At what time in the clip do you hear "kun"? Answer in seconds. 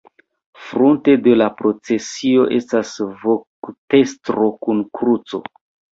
4.65-4.83